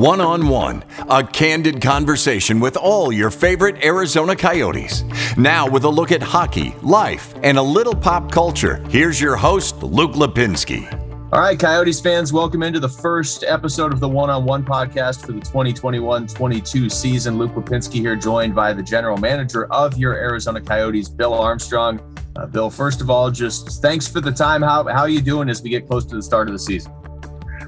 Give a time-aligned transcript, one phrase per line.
[0.00, 5.04] One on One, a candid conversation with all your favorite Arizona Coyotes.
[5.36, 9.82] Now, with a look at hockey, life, and a little pop culture, here's your host,
[9.82, 10.90] Luke Lapinski.
[11.34, 15.20] All right, Coyotes fans, welcome into the first episode of the One on One podcast
[15.20, 17.36] for the 2021 22 season.
[17.36, 22.00] Luke Lapinski here, joined by the general manager of your Arizona Coyotes, Bill Armstrong.
[22.36, 24.62] Uh, Bill, first of all, just thanks for the time.
[24.62, 26.90] How, how are you doing as we get close to the start of the season?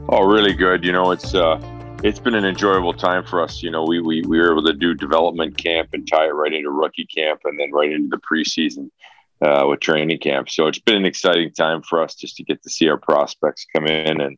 [0.09, 0.83] Oh, really good.
[0.83, 1.61] You know, it's uh,
[2.03, 3.63] it's been an enjoyable time for us.
[3.63, 6.53] You know, we, we, we were able to do development camp and tie it right
[6.53, 8.91] into rookie camp and then right into the preseason
[9.41, 10.51] uh, with training camp.
[10.51, 13.67] So it's been an exciting time for us just to get to see our prospects
[13.73, 14.37] come in and,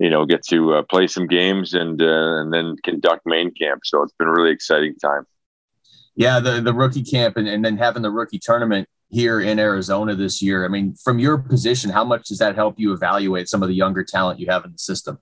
[0.00, 3.82] you know, get to uh, play some games and, uh, and then conduct main camp.
[3.84, 5.24] So it's been a really exciting time.
[6.16, 10.16] Yeah, the, the rookie camp and, and then having the rookie tournament here in Arizona
[10.16, 10.64] this year.
[10.64, 13.74] I mean, from your position, how much does that help you evaluate some of the
[13.74, 15.18] younger talent you have in the system?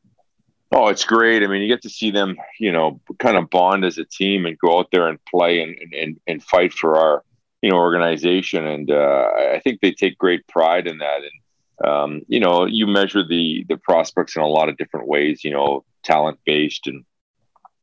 [0.74, 1.42] Oh, it's great.
[1.42, 4.46] I mean, you get to see them, you know, kind of bond as a team
[4.46, 7.24] and go out there and play and and, and fight for our,
[7.60, 8.66] you know, organization.
[8.66, 11.20] And uh, I think they take great pride in that.
[11.20, 15.44] And um, you know, you measure the the prospects in a lot of different ways.
[15.44, 17.04] You know, talent based and,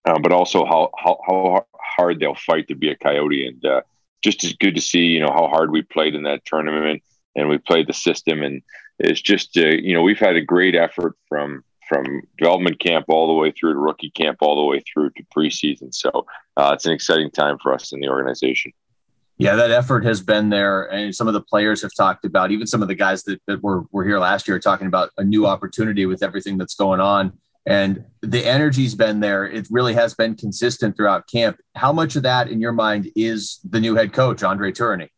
[0.06, 1.66] uh, but also how, how how
[1.98, 3.48] hard they'll fight to be a coyote.
[3.48, 3.82] And uh,
[4.24, 7.04] just as good to see, you know, how hard we played in that tournament
[7.36, 8.42] and we played the system.
[8.42, 8.62] And
[8.98, 13.28] it's just, uh, you know, we've had a great effort from from development camp all
[13.28, 15.94] the way through to rookie camp, all the way through to preseason.
[15.94, 18.72] So uh, it's an exciting time for us in the organization.
[19.40, 20.84] Yeah, that effort has been there.
[20.84, 23.64] And some of the players have talked about, even some of the guys that, that
[23.64, 27.34] were, were here last year, talking about a new opportunity with everything that's going on.
[27.66, 29.46] And the energy's been there.
[29.46, 31.58] It really has been consistent throughout camp.
[31.76, 35.10] How much of that, in your mind, is the new head coach, Andre Tourigny?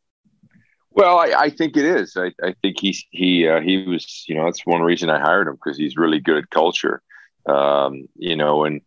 [0.94, 2.18] Well, I, I, think it is.
[2.18, 5.48] I, I think he's he uh, he was you know that's one reason I hired
[5.48, 7.02] him because he's really good at culture,
[7.46, 8.82] um, you know, and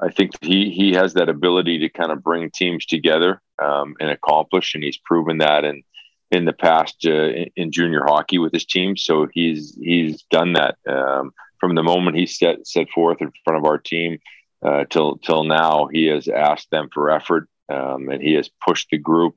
[0.00, 4.10] I think he he has that ability to kind of bring teams together um, and
[4.10, 5.82] accomplish, and he's proven that in
[6.30, 8.96] in the past uh, in, junior hockey with his team.
[8.96, 13.58] So he's he's done that um, from the moment he set set forth in front
[13.58, 14.18] of our team
[14.62, 15.88] uh, till till now.
[15.90, 19.34] He has asked them for effort, um, and he has pushed the group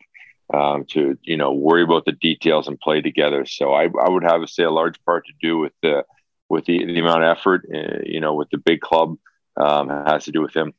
[0.54, 3.46] um, to you know worry about the details and play together.
[3.46, 6.04] So I, I would have to say a large part to do with the
[6.50, 9.18] with the, the amount of effort uh, you know with the big club
[9.58, 10.74] um, has to do with him.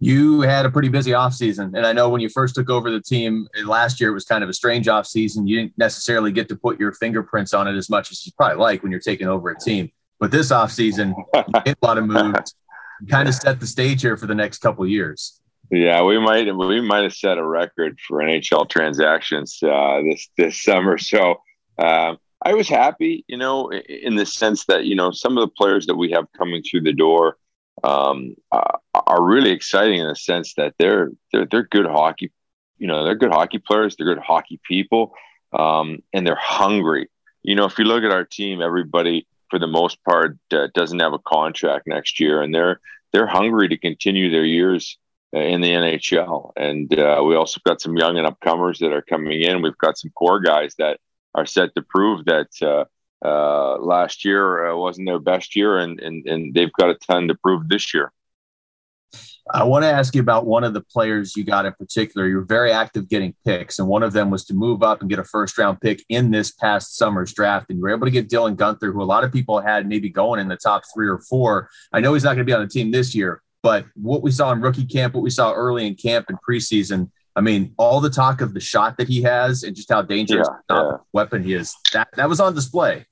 [0.00, 1.76] You had a pretty busy offseason.
[1.76, 4.24] And I know when you first took over the team uh, last year, it was
[4.24, 5.48] kind of a strange offseason.
[5.48, 8.58] You didn't necessarily get to put your fingerprints on it as much as you probably
[8.58, 9.90] like when you're taking over a team.
[10.20, 12.54] But this offseason, you made a lot of moves,
[13.08, 15.40] kind of set the stage here for the next couple years.
[15.70, 20.62] Yeah, we might we might have set a record for NHL transactions uh, this this
[20.62, 20.96] summer.
[20.96, 21.42] So
[21.78, 25.54] uh, I was happy, you know, in the sense that you know some of the
[25.54, 27.36] players that we have coming through the door
[27.84, 32.32] um, uh, are really exciting in the sense that they're they're they're good hockey,
[32.78, 35.12] you know, they're good hockey players, they're good hockey people,
[35.52, 37.10] um, and they're hungry.
[37.42, 41.00] You know, if you look at our team, everybody for the most part uh, doesn't
[41.00, 42.80] have a contract next year, and they're
[43.12, 44.96] they're hungry to continue their years
[45.32, 46.52] in the NHL.
[46.56, 49.62] And uh, we also got some young and upcomers that are coming in.
[49.62, 51.00] We've got some core guys that
[51.34, 52.84] are set to prove that uh,
[53.24, 57.28] uh, last year uh, wasn't their best year, and, and and they've got a ton
[57.28, 58.12] to prove this year.
[59.50, 62.26] I want to ask you about one of the players you got in particular.
[62.26, 65.18] You're very active getting picks, and one of them was to move up and get
[65.18, 67.70] a first round pick in this past summer's draft.
[67.70, 70.10] And you were able to get Dylan Guenther, who a lot of people had maybe
[70.10, 71.70] going in the top three or four.
[71.92, 74.30] I know he's not going to be on the team this year, but what we
[74.30, 78.00] saw in rookie camp, what we saw early in camp and preseason, I mean, all
[78.00, 80.96] the talk of the shot that he has and just how dangerous yeah, yeah.
[81.12, 83.06] weapon he is, that, that was on display.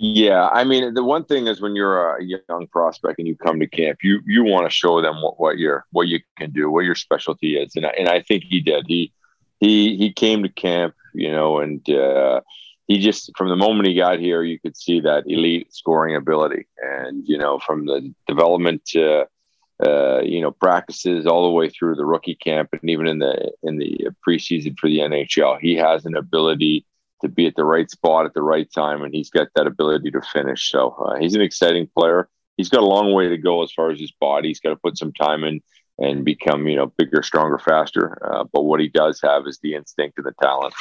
[0.00, 3.58] Yeah, I mean, the one thing is when you're a young prospect and you come
[3.58, 6.70] to camp, you you want to show them what, what you what you can do,
[6.70, 8.84] what your specialty is, and I, and I think he did.
[8.86, 9.12] He
[9.58, 12.42] he he came to camp, you know, and uh,
[12.86, 16.68] he just from the moment he got here, you could see that elite scoring ability,
[16.80, 18.82] and you know, from the development.
[18.94, 19.24] Uh,
[19.84, 23.52] uh, you know, practices all the way through the rookie camp and even in the
[23.62, 25.60] in the preseason for the NHL.
[25.60, 26.84] He has an ability
[27.20, 30.10] to be at the right spot at the right time, and he's got that ability
[30.10, 30.70] to finish.
[30.70, 32.28] So uh, he's an exciting player.
[32.56, 34.48] He's got a long way to go as far as his body.
[34.48, 35.60] He's got to put some time in
[35.98, 38.18] and become, you know, bigger, stronger, faster.
[38.24, 40.74] Uh, but what he does have is the instinct and the talent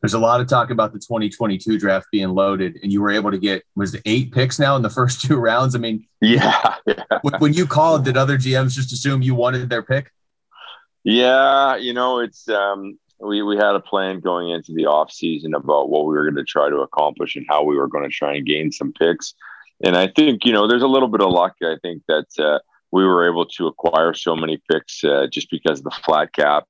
[0.00, 3.30] there's a lot of talk about the 2022 draft being loaded, and you were able
[3.30, 5.74] to get was it eight picks now in the first two rounds.
[5.74, 7.04] I mean, yeah, yeah.
[7.38, 10.10] When you called, did other GMs just assume you wanted their pick?
[11.04, 15.54] Yeah, you know, it's um, we we had a plan going into the off season
[15.54, 18.10] about what we were going to try to accomplish and how we were going to
[18.10, 19.34] try and gain some picks.
[19.82, 21.54] And I think you know, there's a little bit of luck.
[21.62, 22.58] I think that uh,
[22.90, 26.64] we were able to acquire so many picks uh, just because of the flat cap.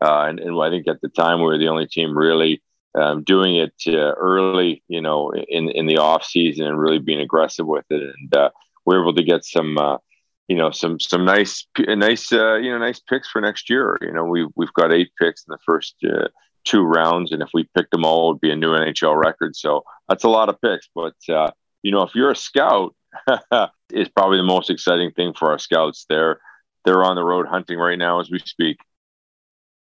[0.00, 2.62] Uh, and, and, I think at the time we were the only team really
[2.94, 7.20] um, doing it uh, early, you know, in in the off season and really being
[7.20, 8.02] aggressive with it.
[8.02, 8.50] And uh,
[8.84, 9.98] we were able to get some, uh,
[10.48, 13.98] you know, some some nice nice uh, you know nice picks for next year.
[14.02, 15.96] You know, we we've got eight picks in the first
[16.64, 19.56] two rounds, and if we picked them all, it would be a new NHL record.
[19.56, 20.88] So that's a lot of picks.
[20.94, 21.14] But
[21.82, 22.94] you know, if you're a scout
[23.92, 26.06] is probably the most exciting thing for our scouts.
[26.08, 26.40] They're
[26.84, 28.78] they're on the road hunting right now as we speak.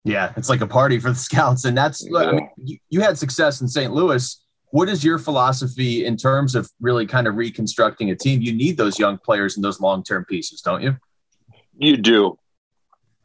[0.04, 2.19] Yeah, it's like a party for the scouts, and that's yeah.
[2.19, 3.93] I mean, you, you had success in St.
[3.93, 4.38] Louis.
[4.70, 8.40] What is your philosophy in terms of really kind of reconstructing a team?
[8.40, 10.96] You need those young players and those long term pieces, don't you?
[11.76, 12.38] You do.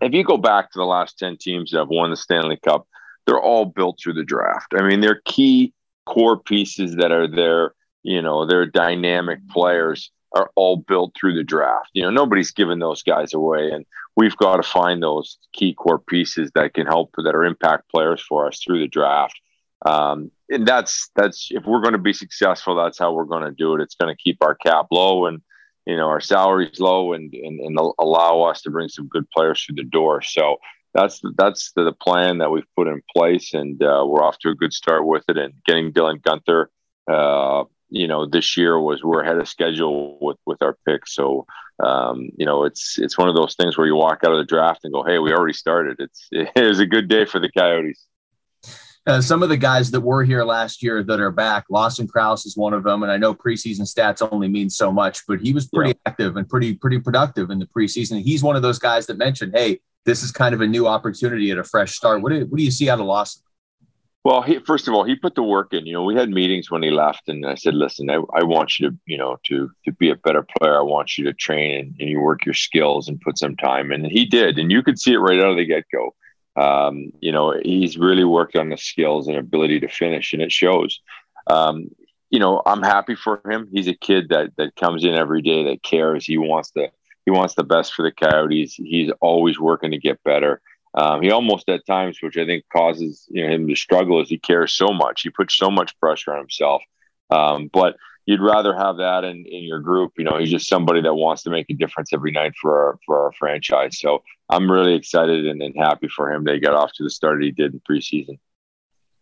[0.01, 2.85] If you go back to the last 10 teams that have won the Stanley Cup,
[3.25, 4.73] they're all built through the draft.
[4.77, 5.73] I mean, they're key
[6.05, 7.73] core pieces that are there
[8.07, 11.89] you know, they're dynamic players are all built through the draft.
[11.93, 13.85] You know, nobody's giving those guys away, and
[14.15, 18.21] we've got to find those key core pieces that can help that are impact players
[18.21, 19.39] for us through the draft.
[19.85, 23.51] Um, and that's that's if we're going to be successful, that's how we're going to
[23.51, 23.81] do it.
[23.81, 25.41] It's going to keep our cap low and
[25.85, 29.63] you know our salaries low, and, and and allow us to bring some good players
[29.63, 30.21] through the door.
[30.21, 30.57] So
[30.93, 34.55] that's that's the, plan that we've put in place, and uh, we're off to a
[34.55, 35.37] good start with it.
[35.37, 36.67] And getting Dylan Guenther
[37.07, 41.13] uh, you know, this year was we're ahead of schedule with with our picks.
[41.13, 41.45] So,
[41.83, 44.45] um, you know, it's it's one of those things where you walk out of the
[44.45, 47.49] draft and go, "Hey, we already started." It's it was a good day for the
[47.49, 48.05] Coyotes.
[49.05, 52.45] Uh, some of the guys that were here last year that are back, Lawson Crouse
[52.45, 55.53] is one of them, and I know preseason stats only mean so much, but he
[55.53, 56.11] was pretty yeah.
[56.11, 58.21] active and pretty pretty productive in the preseason.
[58.21, 61.51] He's one of those guys that mentioned, "Hey, this is kind of a new opportunity
[61.51, 63.43] at a fresh start." What do what do you see out of Lawson?
[64.27, 65.85] Well, he, first of all, he put the work in.
[65.85, 68.77] You know, we had meetings when he left, and I said, "Listen, I, I want
[68.77, 70.77] you to, you know, to to be a better player.
[70.77, 73.89] I want you to train and, and you work your skills and put some time."
[73.89, 76.13] And he did, and you could see it right out of the get go.
[76.61, 80.51] Um, you know, he's really worked on the skills and ability to finish, and it
[80.51, 80.99] shows.
[81.49, 81.87] Um,
[82.29, 83.69] you know, I'm happy for him.
[83.71, 86.25] He's a kid that that comes in every day that cares.
[86.25, 86.89] He wants the
[87.23, 88.73] he wants the best for the Coyotes.
[88.73, 90.61] He's always working to get better.
[90.97, 94.29] Um, he almost at times, which I think causes you know, him to struggle, is
[94.29, 95.21] he cares so much.
[95.21, 96.81] He puts so much pressure on himself.
[97.29, 100.13] Um, but you'd rather have that in, in your group.
[100.17, 102.99] You know, he's just somebody that wants to make a difference every night for our
[103.05, 103.99] for our franchise.
[103.99, 107.11] So I'm really excited and, and happy for him that he got off to the
[107.11, 108.39] start he did in preseason.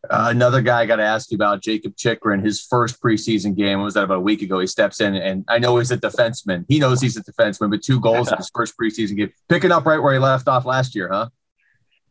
[0.09, 3.81] Uh, another guy I got to ask you about, Jakob Chychrun, his first preseason game
[3.81, 4.59] was that about a week ago.
[4.59, 6.63] He steps in, and I know he's a defenseman.
[6.69, 9.85] He knows he's a defenseman, but two goals in his first preseason game, picking up
[9.85, 11.29] right where he left off last year, huh?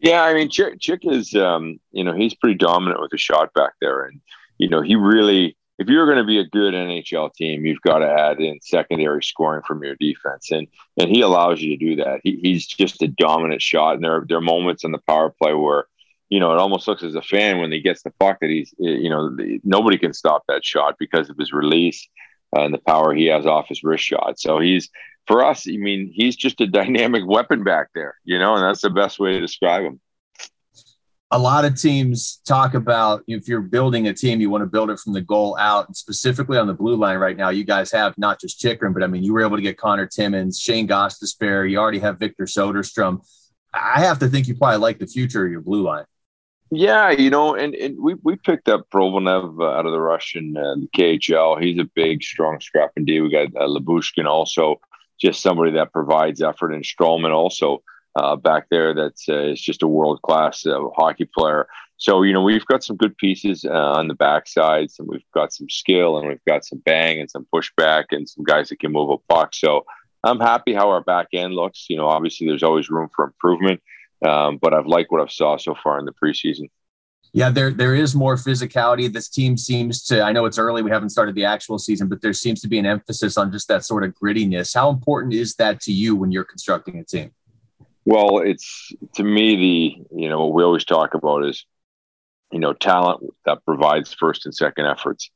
[0.04, 3.54] Yeah, I mean, Chick, Chick is, um, you know, he's pretty dominant with the shot
[3.54, 4.20] back there, and
[4.58, 8.00] you know, he really, if you're going to be a good NHL team, you've got
[8.00, 10.68] to add in secondary scoring from your defense, and
[11.00, 12.20] and he allows you to do that.
[12.22, 15.30] He, he's just a dominant shot, and there are, there are moments in the power
[15.30, 15.86] play where,
[16.28, 18.74] you know, it almost looks as a fan when he gets the puck that he's,
[18.76, 19.34] you know,
[19.64, 22.06] nobody can stop that shot because of his release
[22.54, 24.38] and the power he has off his wrist shot.
[24.38, 24.90] So he's
[25.26, 28.82] for us, I mean, he's just a dynamic weapon back there, you know, and that's
[28.82, 30.00] the best way to describe him.
[31.30, 34.90] A lot of teams talk about if you're building a team, you want to build
[34.90, 35.88] it from the goal out.
[35.88, 39.02] And specifically on the blue line right now, you guys have not just Chychrun, but
[39.02, 41.68] I mean, you were able to get Connor Timmins, Shane Gostisbehere.
[41.68, 43.26] You already have Victor Soderstrom.
[43.72, 46.04] I have to think you probably like the future of your blue line.
[46.70, 50.56] Yeah, you know, and, and we, we picked up Provolnev uh, out of the Russian
[50.56, 51.60] uh, KHL.
[51.60, 53.20] He's a big, strong, scrapping D.
[53.20, 54.80] We got uh, Lyubushkin also
[55.20, 56.72] just somebody that provides effort.
[56.72, 57.82] And Stralman also
[58.16, 61.66] uh, back there that's uh, is just a world class uh, hockey player.
[61.96, 65.52] So you know we've got some good pieces uh, on the backside, and we've got
[65.52, 68.92] some skill, and we've got some bang and some pushback, and some guys that can
[68.92, 69.54] move a puck.
[69.54, 69.84] So
[70.24, 71.86] I'm happy how our back end looks.
[71.88, 73.82] You know, obviously there's always room for improvement,
[74.26, 76.68] um, but I've liked what I've saw so far in the preseason
[77.34, 79.12] yeah, there there is more physicality.
[79.12, 80.22] This team seems to.
[80.22, 82.78] I know it's early; we haven't started the actual season, but there seems to be
[82.78, 84.72] an emphasis on just that sort of grittiness.
[84.72, 87.32] How important is that to you when you're constructing a team?
[88.04, 91.66] Well, it's to me the you know what we always talk about is
[92.52, 95.28] you know talent that provides first and second efforts,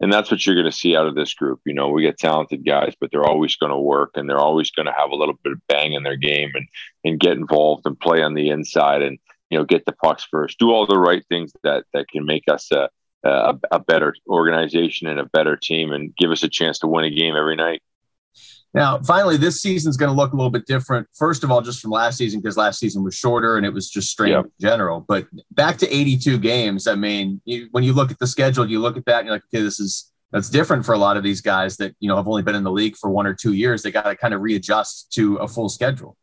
[0.00, 1.60] and that's what you're going to see out of this group.
[1.64, 4.72] You know, we get talented guys, but they're always going to work and they're always
[4.72, 6.66] going to have a little bit of bang in their game and
[7.04, 9.20] and get involved and play on the inside and
[9.50, 12.44] you know, get the pucks first, do all the right things that that can make
[12.48, 12.88] us a,
[13.24, 17.04] a, a better organization and a better team, and give us a chance to win
[17.04, 17.82] a game every night.
[18.74, 21.06] Now, finally, this season's going to look a little bit different.
[21.14, 23.88] First of all, just from last season, because last season was shorter and it was
[23.88, 24.46] just strange yep.
[24.46, 25.04] in general.
[25.06, 26.88] But back to 82 games.
[26.88, 29.36] I mean, you, when you look at the schedule, you look at that and you're
[29.36, 32.16] like, okay, this is That's different for a lot of these guys that you know
[32.16, 33.82] have only been in the league for one or two years.
[33.82, 36.16] They got to kind of readjust to a full schedule.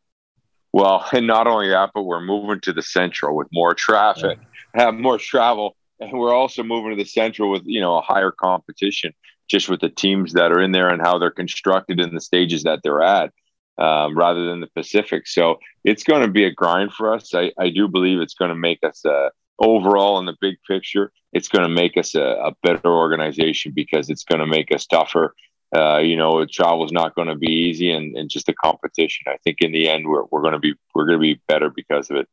[0.72, 4.38] Well, and not only that, but we're moving to the central with more traffic,
[4.74, 4.84] yeah.
[4.84, 8.32] have more travel, and we're also moving to the central with you know a higher
[8.32, 9.12] competition,
[9.48, 12.64] just with the teams that are in there and how they're constructed in the stages
[12.64, 13.32] that they're at,
[13.78, 15.26] um, rather than the Pacific.
[15.26, 17.34] So it's going to be a grind for us.
[17.34, 21.12] I, I do believe it's going to make us uh, overall in the big picture.
[21.32, 24.86] It's going to make us a, a better organization because it's going to make us
[24.86, 25.34] tougher.
[25.74, 29.24] Uh, you know, travel is not going to be easy, and, and just the competition.
[29.26, 31.70] I think in the end, we're, we're going to be we're going to be better
[31.70, 32.28] because of it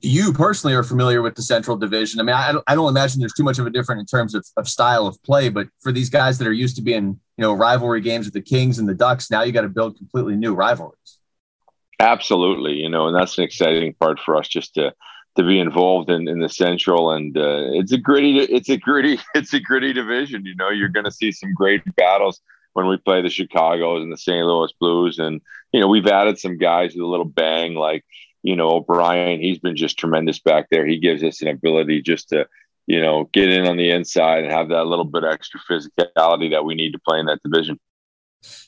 [0.00, 2.20] you personally are familiar with the Central Division.
[2.20, 4.34] I mean, I don't, I don't imagine there's too much of a difference in terms
[4.34, 7.42] of, of style of play, but for these guys that are used to being, you
[7.42, 10.36] know, rivalry games with the Kings and the Ducks, now you got to build completely
[10.36, 11.18] new rivalries.
[12.00, 14.92] Absolutely, you know, and that's an exciting part for us just to
[15.36, 19.18] to be involved in, in the Central, and uh, it's a gritty, it's a gritty,
[19.34, 20.44] it's a gritty division.
[20.44, 22.40] You know, you're going to see some great battles
[22.74, 24.44] when we play the Chicago's and the St.
[24.44, 25.40] Louis Blues, and
[25.72, 28.04] you know, we've added some guys with a little bang like
[28.44, 30.86] you know, O'Brien, he's been just tremendous back there.
[30.86, 32.46] He gives us an ability just to,
[32.86, 36.64] you know, get in on the inside and have that little bit extra physicality that
[36.64, 37.80] we need to play in that division.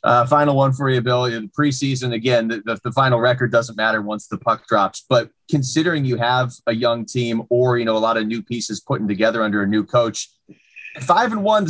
[0.02, 1.24] Uh, final one for you, Bill.
[1.24, 5.04] In the preseason, again, the, the, the, final record doesn't matter once the puck drops.
[5.08, 8.80] But considering you have a young team or you know a lot of new pieces
[8.80, 10.28] putting together under a new coach,
[11.00, 11.66] five and one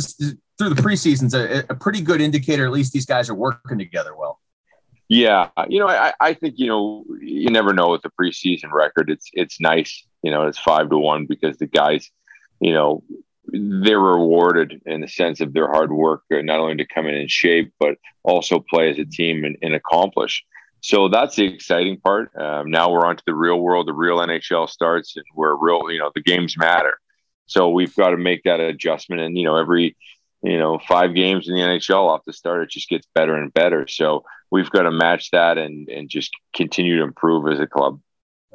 [0.57, 2.65] through the preseason is a, a pretty good indicator.
[2.65, 4.39] At least these guys are working together well.
[5.09, 9.09] Yeah, you know, I, I think you know you never know with the preseason record.
[9.09, 12.11] It's it's nice, you know, it's five to one because the guys,
[12.59, 13.03] you know,
[13.47, 17.15] they're rewarded in the sense of their hard work, uh, not only to come in
[17.15, 20.43] in shape but also play as a team and, and accomplish.
[20.81, 22.35] So that's the exciting part.
[22.39, 23.87] Um, now we're on to the real world.
[23.87, 25.91] The real NHL starts, and we're real.
[25.91, 26.97] You know, the games matter.
[27.47, 29.21] So we've got to make that adjustment.
[29.21, 29.97] And you know, every
[30.43, 33.53] you know five games in the NHL off the start, it just gets better and
[33.53, 33.87] better.
[33.87, 37.99] So we've got to match that and and just continue to improve as a club.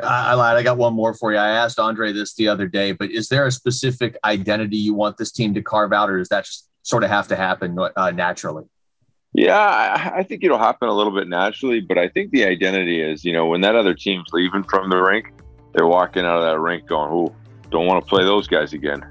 [0.02, 0.56] I lied.
[0.56, 1.38] I got one more for you.
[1.38, 5.16] I asked Andre this the other day, but is there a specific identity you want
[5.16, 8.10] this team to carve out, or does that just sort of have to happen uh,
[8.10, 8.64] naturally?
[9.34, 13.00] Yeah, I, I think it'll happen a little bit naturally, but I think the identity
[13.00, 15.32] is, you know, when that other team's leaving from the rink,
[15.74, 17.34] they're walking out of that rink going, "Who
[17.70, 19.04] don't want to play those guys again."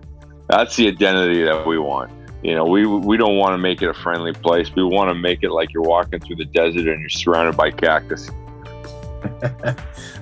[0.47, 2.11] That's the identity that we want
[2.43, 4.73] you know, we we don't want to make it a friendly place.
[4.75, 7.69] We want to make it like you're walking through the desert and you're surrounded by
[7.69, 8.29] cactus.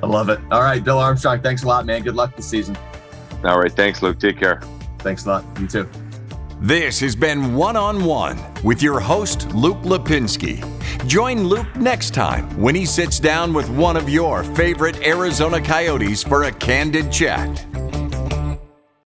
[0.04, 0.40] I love it.
[0.52, 2.04] All right, Bill Armstrong, thanks a lot, man.
[2.04, 2.78] Good luck this season.
[3.44, 4.20] All right, thanks, Luke.
[4.20, 4.62] Take care.
[5.00, 5.46] Thanks a lot.
[5.60, 5.90] You too.
[6.62, 10.62] This has been One on One with your host, Luke Lapinski.
[11.08, 16.22] Join Luke next time when he sits down with one of your favorite Arizona Coyotes
[16.22, 17.66] for a candid chat.